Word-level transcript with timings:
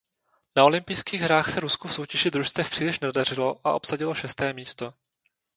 Na 0.55 0.63
olympijských 0.65 1.21
hrách 1.21 1.49
se 1.49 1.59
Rusku 1.59 1.87
v 1.87 1.93
soutěži 1.93 2.31
družstev 2.31 2.69
příliš 2.69 2.99
nedařilo 2.99 3.67
a 3.67 3.73
obsadilo 3.73 4.13
šesté 4.13 4.53
místo. 4.53 4.93